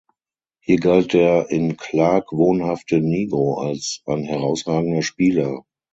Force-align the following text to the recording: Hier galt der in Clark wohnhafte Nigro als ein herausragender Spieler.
Hier 0.63 0.79
galt 0.79 1.13
der 1.13 1.51
in 1.51 1.77
Clark 1.77 2.31
wohnhafte 2.31 3.01
Nigro 3.01 3.59
als 3.59 4.01
ein 4.07 4.23
herausragender 4.23 5.03
Spieler. 5.03 5.63